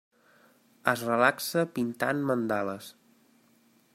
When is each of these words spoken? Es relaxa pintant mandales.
Es 0.93 1.03
relaxa 1.09 1.67
pintant 1.77 2.25
mandales. 2.31 2.91